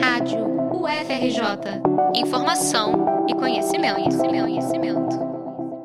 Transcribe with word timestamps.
Rádio 0.00 0.46
UFRJ. 0.72 1.82
Informação 2.14 3.26
e 3.28 3.34
conhecimento, 3.34 3.96
conhecimento, 3.96 4.44
conhecimento. 4.44 5.18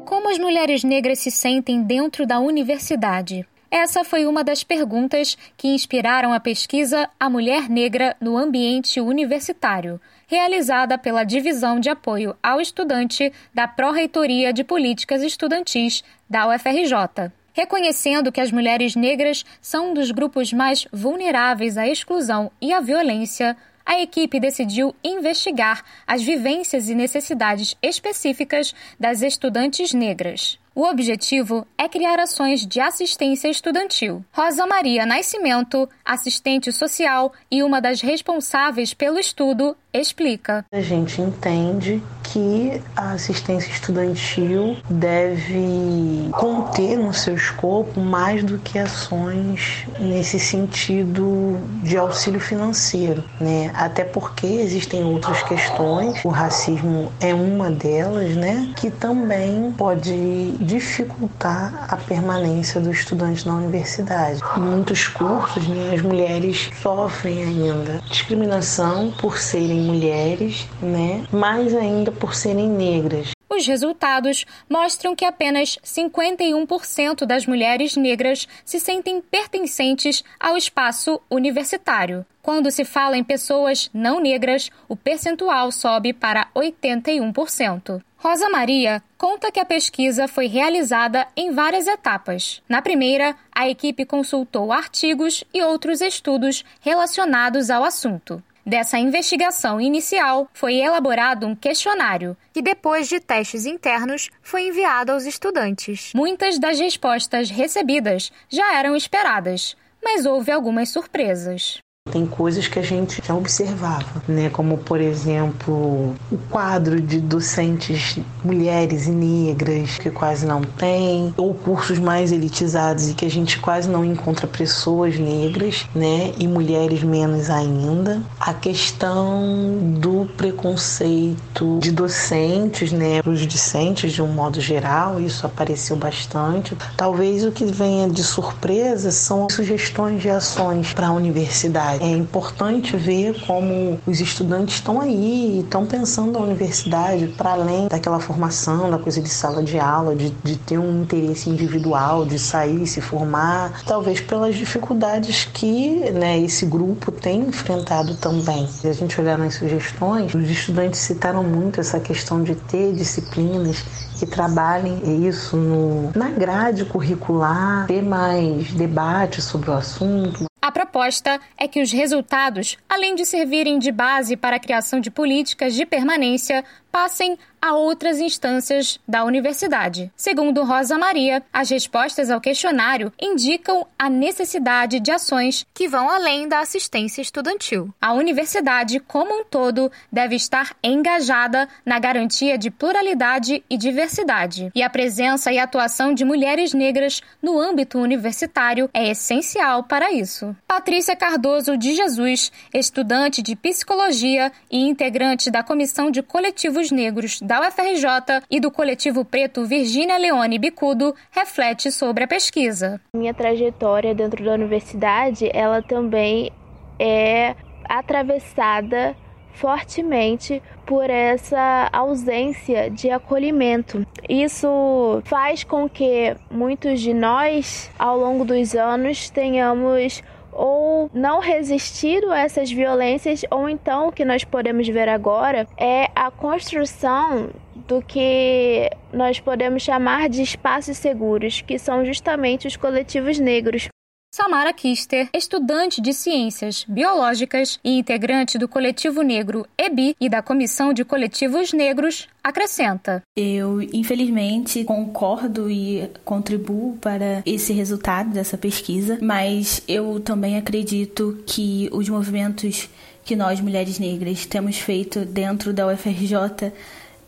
Como 0.05 0.29
as 0.29 0.37
mulheres 0.37 0.83
negras 0.83 1.19
se 1.19 1.29
sentem 1.29 1.83
dentro 1.83 2.25
da 2.25 2.39
universidade? 2.39 3.45
Essa 3.69 4.03
foi 4.03 4.25
uma 4.25 4.43
das 4.43 4.63
perguntas 4.63 5.37
que 5.57 5.67
inspiraram 5.67 6.31
a 6.31 6.39
pesquisa 6.39 7.09
A 7.19 7.29
Mulher 7.29 7.69
Negra 7.69 8.15
no 8.21 8.37
Ambiente 8.37 9.01
Universitário, 9.01 9.99
realizada 10.27 10.97
pela 10.97 11.23
Divisão 11.23 11.79
de 11.79 11.89
Apoio 11.89 12.35
ao 12.41 12.61
Estudante 12.61 13.31
da 13.53 13.67
Pró-Reitoria 13.67 14.53
de 14.53 14.63
Políticas 14.63 15.21
Estudantis 15.21 16.03
da 16.29 16.47
UFRJ. 16.47 17.31
Reconhecendo 17.53 18.31
que 18.31 18.39
as 18.39 18.51
mulheres 18.51 18.95
negras 18.95 19.43
são 19.61 19.91
um 19.91 19.93
dos 19.93 20.11
grupos 20.11 20.53
mais 20.53 20.87
vulneráveis 20.91 21.77
à 21.77 21.85
exclusão 21.85 22.49
e 22.61 22.71
à 22.71 22.79
violência, 22.79 23.57
a 23.91 23.99
equipe 23.99 24.39
decidiu 24.39 24.95
investigar 25.03 25.83
as 26.07 26.23
vivências 26.23 26.87
e 26.87 26.95
necessidades 26.95 27.75
específicas 27.81 28.73
das 28.97 29.21
estudantes 29.21 29.93
negras. 29.93 30.57
O 30.73 30.83
objetivo 30.83 31.67
é 31.77 31.89
criar 31.89 32.17
ações 32.17 32.65
de 32.65 32.79
assistência 32.79 33.49
estudantil. 33.49 34.23
Rosa 34.31 34.65
Maria 34.65 35.05
Nascimento, 35.05 35.89
assistente 36.05 36.71
social 36.71 37.33
e 37.51 37.61
uma 37.61 37.81
das 37.81 37.99
responsáveis 37.99 38.93
pelo 38.93 39.19
estudo, 39.19 39.75
explica. 39.93 40.65
A 40.71 40.79
gente 40.79 41.19
entende 41.19 42.01
que 42.31 42.81
a 42.95 43.11
assistência 43.11 43.69
estudantil 43.69 44.77
deve 44.89 46.29
conter 46.31 46.97
no 46.97 47.13
seu 47.13 47.35
escopo 47.35 47.99
mais 47.99 48.43
do 48.43 48.57
que 48.57 48.79
ações 48.79 49.85
nesse 49.99 50.39
sentido 50.39 51.57
de 51.83 51.97
auxílio 51.97 52.39
financeiro, 52.39 53.23
né? 53.39 53.71
Até 53.73 54.03
porque 54.03 54.47
existem 54.47 55.03
outras 55.03 55.43
questões, 55.43 56.23
o 56.23 56.29
racismo 56.29 57.11
é 57.19 57.33
uma 57.33 57.69
delas, 57.69 58.35
né? 58.35 58.71
Que 58.75 58.89
também 58.89 59.73
pode 59.77 60.51
dificultar 60.59 61.85
a 61.89 61.97
permanência 61.97 62.79
do 62.79 62.91
estudante 62.91 63.45
na 63.47 63.55
universidade. 63.55 64.39
Muitos 64.57 65.07
cursos, 65.07 65.67
né, 65.67 65.95
as 65.95 66.01
mulheres 66.01 66.69
sofrem 66.81 67.43
ainda 67.43 68.01
discriminação 68.09 69.11
por 69.19 69.37
serem 69.37 69.81
mulheres, 69.81 70.67
né, 70.81 71.23
mais 71.31 71.75
ainda 71.75 72.11
por 72.21 72.35
serem 72.35 72.69
negras. 72.69 73.31
Os 73.49 73.65
resultados 73.65 74.45
mostram 74.69 75.15
que 75.15 75.25
apenas 75.25 75.77
51% 75.83 77.25
das 77.25 77.47
mulheres 77.47 77.97
negras 77.97 78.47
se 78.63 78.79
sentem 78.79 79.19
pertencentes 79.19 80.23
ao 80.39 80.55
espaço 80.55 81.19
universitário. 81.29 82.23
Quando 82.41 82.69
se 82.69 82.85
fala 82.85 83.17
em 83.17 83.23
pessoas 83.23 83.89
não 83.91 84.19
negras, 84.19 84.69
o 84.87 84.95
percentual 84.95 85.71
sobe 85.71 86.13
para 86.13 86.47
81%. 86.55 88.01
Rosa 88.17 88.49
Maria 88.49 89.01
conta 89.17 89.51
que 89.51 89.59
a 89.59 89.65
pesquisa 89.65 90.27
foi 90.27 90.45
realizada 90.45 91.27
em 91.35 91.51
várias 91.51 91.87
etapas. 91.87 92.61
Na 92.69 92.79
primeira, 92.79 93.35
a 93.51 93.67
equipe 93.67 94.05
consultou 94.05 94.71
artigos 94.71 95.43
e 95.51 95.61
outros 95.63 96.01
estudos 96.01 96.63
relacionados 96.81 97.71
ao 97.71 97.83
assunto. 97.83 98.43
Dessa 98.65 98.99
investigação 98.99 99.81
inicial, 99.81 100.47
foi 100.53 100.75
elaborado 100.75 101.47
um 101.47 101.55
questionário, 101.55 102.37
que 102.53 102.61
depois 102.61 103.09
de 103.09 103.19
testes 103.19 103.65
internos 103.65 104.29
foi 104.41 104.67
enviado 104.67 105.11
aos 105.11 105.25
estudantes. 105.25 106.11
Muitas 106.13 106.59
das 106.59 106.79
respostas 106.79 107.49
recebidas 107.49 108.31
já 108.49 108.75
eram 108.75 108.95
esperadas, 108.95 109.75
mas 110.03 110.25
houve 110.25 110.51
algumas 110.51 110.89
surpresas. 110.89 111.81
Tem 112.09 112.25
coisas 112.25 112.67
que 112.67 112.79
a 112.79 112.81
gente 112.81 113.21
já 113.23 113.35
observava, 113.35 114.23
né? 114.27 114.49
Como, 114.49 114.75
por 114.75 114.99
exemplo, 114.99 116.15
o 116.31 116.37
quadro 116.49 116.99
de 116.99 117.21
docentes 117.21 118.17
mulheres 118.43 119.05
e 119.05 119.11
negras, 119.11 119.99
que 119.99 120.09
quase 120.09 120.43
não 120.47 120.61
tem, 120.61 121.31
ou 121.37 121.53
cursos 121.53 121.99
mais 121.99 122.31
elitizados 122.31 123.09
e 123.09 123.13
que 123.13 123.23
a 123.23 123.29
gente 123.29 123.59
quase 123.59 123.87
não 123.87 124.03
encontra 124.03 124.47
pessoas 124.47 125.19
negras, 125.19 125.85
né? 125.93 126.33
E 126.39 126.47
mulheres 126.47 127.03
menos 127.03 127.51
ainda. 127.51 128.19
A 128.39 128.51
questão 128.51 129.77
do 129.99 130.27
preconceito 130.35 131.77
de 131.79 131.91
docentes, 131.91 132.91
né? 132.91 133.21
Os 133.23 133.45
discentes, 133.45 134.11
de 134.11 134.23
um 134.23 134.27
modo 134.27 134.59
geral, 134.59 135.21
isso 135.21 135.45
apareceu 135.45 135.95
bastante. 135.95 136.75
Talvez 136.97 137.45
o 137.45 137.51
que 137.51 137.63
venha 137.63 138.09
de 138.09 138.23
surpresa 138.23 139.11
são 139.11 139.47
sugestões 139.51 140.19
de 140.19 140.31
ações 140.31 140.93
para 140.93 141.07
a 141.07 141.11
universidade 141.11 141.90
universidade. 141.91 142.03
É 142.03 142.17
importante 142.17 142.97
ver 142.97 143.45
como 143.45 143.99
os 144.05 144.19
estudantes 144.19 144.75
estão 144.75 145.01
aí, 145.01 145.59
estão 145.59 145.85
pensando 145.85 146.31
na 146.31 146.39
universidade 146.39 147.27
para 147.27 147.51
além 147.51 147.87
daquela 147.87 148.19
formação, 148.19 148.89
da 148.89 148.97
coisa 148.97 149.21
de 149.21 149.29
sala 149.29 149.63
de 149.63 149.79
aula, 149.79 150.15
de, 150.15 150.29
de 150.29 150.57
ter 150.57 150.77
um 150.77 151.03
interesse 151.03 151.49
individual, 151.49 152.25
de 152.25 152.39
sair, 152.39 152.85
se 152.87 153.01
formar, 153.01 153.83
talvez 153.85 154.21
pelas 154.21 154.55
dificuldades 154.55 155.45
que 155.45 156.11
né, 156.11 156.39
esse 156.39 156.65
grupo 156.65 157.11
tem 157.11 157.41
enfrentado 157.41 158.15
também. 158.15 158.67
Se 158.67 158.87
a 158.87 158.93
gente 158.93 159.19
olhar 159.19 159.37
nas 159.37 159.55
sugestões, 159.55 160.33
os 160.33 160.49
estudantes 160.49 160.99
citaram 160.99 161.43
muito 161.43 161.79
essa 161.79 161.99
questão 161.99 162.43
de 162.43 162.55
ter 162.55 162.93
disciplinas 162.93 163.83
que 164.17 164.25
trabalhem 164.25 165.27
isso 165.27 165.57
no, 165.57 166.11
na 166.15 166.29
grade 166.29 166.85
curricular, 166.85 167.87
ter 167.87 168.03
mais 168.03 168.71
debate 168.71 169.41
sobre 169.41 169.71
o 169.71 169.73
assunto, 169.73 170.50
a 170.61 170.71
proposta 170.71 171.41
é 171.57 171.67
que 171.67 171.81
os 171.81 171.91
resultados, 171.91 172.77
além 172.87 173.15
de 173.15 173.25
servirem 173.25 173.79
de 173.79 173.91
base 173.91 174.37
para 174.37 174.57
a 174.57 174.59
criação 174.59 174.99
de 174.99 175.09
políticas 175.09 175.73
de 175.73 175.85
permanência, 175.85 176.63
passem 176.91 177.37
a 177.61 177.75
outras 177.75 178.19
instâncias 178.19 178.99
da 179.07 179.23
universidade. 179.23 180.11
Segundo 180.15 180.63
Rosa 180.63 180.97
Maria, 180.97 181.43
as 181.53 181.69
respostas 181.69 182.31
ao 182.31 182.41
questionário 182.41 183.13
indicam 183.21 183.85
a 183.97 184.09
necessidade 184.09 184.99
de 184.99 185.11
ações 185.11 185.65
que 185.73 185.87
vão 185.87 186.09
além 186.09 186.47
da 186.47 186.59
assistência 186.59 187.21
estudantil. 187.21 187.93
A 188.01 188.13
universidade, 188.13 188.99
como 188.99 189.41
um 189.41 189.43
todo, 189.43 189.91
deve 190.11 190.35
estar 190.35 190.75
engajada 190.83 191.69
na 191.85 191.99
garantia 191.99 192.57
de 192.57 192.71
pluralidade 192.71 193.63
e 193.69 193.77
diversidade. 193.77 194.71
E 194.73 194.81
a 194.81 194.89
presença 194.89 195.51
e 195.51 195.59
atuação 195.59 196.13
de 196.13 196.25
mulheres 196.25 196.73
negras 196.73 197.21
no 197.41 197.59
âmbito 197.59 197.99
universitário 197.99 198.89
é 198.91 199.11
essencial 199.11 199.83
para 199.83 200.11
isso. 200.11 200.55
Patrícia 200.67 201.15
Cardoso 201.15 201.77
de 201.77 201.93
Jesus, 201.93 202.51
estudante 202.73 203.41
de 203.43 203.55
psicologia 203.55 204.51
e 204.69 204.79
integrante 204.79 205.51
da 205.51 205.61
Comissão 205.61 206.09
de 206.09 206.23
Coletivos 206.23 206.80
Negros 206.89 207.39
da 207.41 207.59
UFRJ 207.59 208.45
e 208.49 208.59
do 208.59 208.71
coletivo 208.71 209.25
preto 209.25 209.65
Virgínia 209.65 210.17
Leone 210.17 210.57
Bicudo 210.57 211.13
reflete 211.29 211.91
sobre 211.91 212.23
a 212.23 212.27
pesquisa. 212.27 213.01
Minha 213.13 213.33
trajetória 213.33 214.15
dentro 214.15 214.43
da 214.43 214.53
universidade, 214.53 215.49
ela 215.53 215.81
também 215.81 216.51
é 216.97 217.55
atravessada 217.87 219.15
fortemente 219.53 220.61
por 220.85 221.09
essa 221.09 221.89
ausência 221.91 222.89
de 222.89 223.09
acolhimento. 223.09 224.05
Isso 224.27 225.21
faz 225.25 225.63
com 225.63 225.89
que 225.89 226.35
muitos 226.49 227.01
de 227.01 227.13
nós, 227.13 227.91
ao 227.99 228.17
longo 228.17 228.45
dos 228.45 228.75
anos, 228.75 229.29
tenhamos 229.29 230.23
ou 230.51 231.09
não 231.13 231.39
resistiram 231.39 232.31
a 232.31 232.39
essas 232.39 232.71
violências, 232.71 233.43
ou 233.49 233.67
então 233.69 234.07
o 234.07 234.11
que 234.11 234.25
nós 234.25 234.43
podemos 234.43 234.87
ver 234.87 235.09
agora 235.09 235.67
é 235.77 236.09
a 236.15 236.29
construção 236.31 237.49
do 237.87 238.01
que 238.01 238.89
nós 239.11 239.39
podemos 239.39 239.83
chamar 239.83 240.29
de 240.29 240.41
espaços 240.41 240.97
seguros, 240.97 241.61
que 241.61 241.77
são 241.77 242.05
justamente 242.05 242.67
os 242.67 242.77
coletivos 242.77 243.39
negros. 243.39 243.87
Samara 244.33 244.71
Kister, 244.71 245.27
estudante 245.33 245.99
de 245.99 246.13
Ciências 246.13 246.85
Biológicas 246.87 247.77
e 247.83 247.99
integrante 247.99 248.57
do 248.57 248.65
Coletivo 248.65 249.21
Negro 249.23 249.67
EBI 249.77 250.15
e 250.21 250.29
da 250.29 250.41
Comissão 250.41 250.93
de 250.93 251.03
Coletivos 251.03 251.73
Negros, 251.73 252.29
acrescenta: 252.41 253.21
Eu, 253.35 253.81
infelizmente, 253.81 254.85
concordo 254.85 255.69
e 255.69 256.09
contribuo 256.23 256.97
para 257.01 257.43
esse 257.45 257.73
resultado 257.73 258.29
dessa 258.29 258.57
pesquisa, 258.57 259.19
mas 259.21 259.83
eu 259.85 260.21
também 260.21 260.55
acredito 260.55 261.43
que 261.45 261.89
os 261.91 262.07
movimentos 262.07 262.87
que 263.25 263.35
nós, 263.35 263.59
mulheres 263.59 263.99
negras, 263.99 264.45
temos 264.45 264.77
feito 264.77 265.25
dentro 265.25 265.73
da 265.73 265.87
UFRJ 265.87 266.71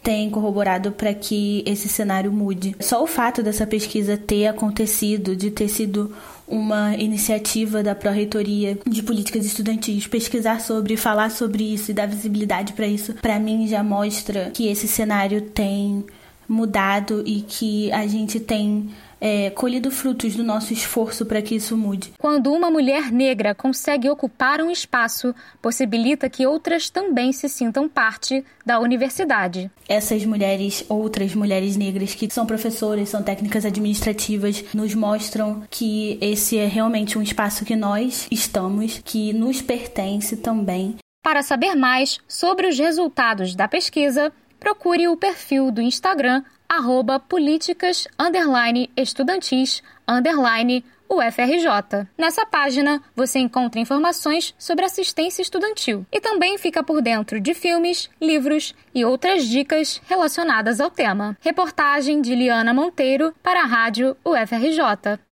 tem 0.04 0.30
corroborado 0.30 0.92
para 0.92 1.14
que 1.14 1.64
esse 1.66 1.88
cenário 1.88 2.32
mude. 2.32 2.76
Só 2.82 3.02
o 3.02 3.08
fato 3.08 3.42
dessa 3.42 3.66
pesquisa 3.66 4.18
ter 4.18 4.48
acontecido, 4.48 5.34
de 5.36 5.50
ter 5.50 5.70
sido 5.70 6.14
uma 6.46 6.94
iniciativa 6.98 7.82
da 7.82 7.96
Pró-Reitoria 7.96 8.78
de 8.86 9.02
Políticas 9.02 9.46
Estudantis 9.46 10.06
pesquisar 10.06 10.60
sobre, 10.60 10.98
falar 10.98 11.32
sobre 11.32 11.74
isso 11.74 11.90
e 11.90 11.94
dar 11.94 12.06
visibilidade 12.06 12.74
para 12.74 12.86
isso, 12.86 13.14
para 13.14 13.40
mim 13.40 13.66
já 13.66 13.82
mostra 13.82 14.52
que 14.54 14.68
esse 14.68 14.88
cenário 14.88 15.42
tem 15.42 16.06
mudado 16.48 17.24
e 17.26 17.42
que 17.42 17.92
a 17.94 18.06
gente 18.06 18.40
tem 18.40 18.90
é, 19.24 19.50
colhido 19.52 19.90
frutos 19.90 20.36
do 20.36 20.44
nosso 20.44 20.74
esforço 20.74 21.26
para 21.26 21.42
que 21.42 21.56
isso 21.56 21.78
mude. 21.78 22.12
Quando 22.20 22.52
uma 22.52 22.70
mulher 22.70 23.10
negra 23.10 23.56
consegue 23.56 24.10
ocupar 24.10 24.62
um 24.62 24.70
espaço, 24.70 25.34
possibilita 25.62 26.30
que 26.30 26.46
outras 26.46 26.90
também 26.90 27.32
se 27.32 27.48
sintam 27.48 27.88
parte 27.88 28.44
da 28.66 28.82
universidade. 28.82 29.72
Essas 29.88 30.26
mulheres, 30.26 30.84
outras 30.90 31.34
mulheres 31.34 31.78
negras 31.78 32.14
que 32.14 32.30
são 32.30 32.46
professoras, 32.46 33.08
são 33.08 33.24
técnicas 33.24 33.64
administrativas, 33.64 34.66
nos 34.74 34.94
mostram 34.94 35.64
que 35.70 36.18
esse 36.20 36.58
é 36.58 36.68
realmente 36.68 37.18
um 37.18 37.22
espaço 37.22 37.64
que 37.64 37.78
nós 37.78 38.28
estamos, 38.30 39.00
que 39.06 39.32
nos 39.32 39.62
pertence 39.62 40.36
também. 40.36 40.98
Para 41.24 41.42
saber 41.42 41.74
mais 41.74 42.20
sobre 42.28 42.68
os 42.68 42.78
resultados 42.78 43.56
da 43.56 43.66
pesquisa, 43.66 44.34
procure 44.64 45.10
o 45.10 45.18
perfil 45.18 45.70
do 45.72 45.82
Instagram 45.82 46.42
arroba 46.70 47.20
políticas 47.20 48.08
underline 48.18 48.90
estudantis 48.96 49.84
underline 50.08 50.86
UFRJ. 51.10 52.08
Nessa 52.18 52.46
página, 52.46 53.04
você 53.14 53.40
encontra 53.40 53.82
informações 53.82 54.56
sobre 54.58 54.86
assistência 54.86 55.42
estudantil 55.42 56.06
e 56.10 56.22
também 56.22 56.58
fica 56.58 56.82
por 56.82 57.02
dentro 57.02 57.42
de 57.42 57.54
filmes, 57.54 58.10
livros 58.22 58.74
e 58.96 59.04
outras 59.04 59.46
dicas 59.46 60.02
relacionadas 60.08 60.80
ao 60.80 60.90
tema. 60.90 61.38
Reportagem 61.42 62.22
de 62.22 62.34
Liana 62.34 62.74
Monteiro 62.74 63.34
para 63.44 63.64
a 63.64 63.66
Rádio 63.66 64.16
UFRJ. 64.24 65.20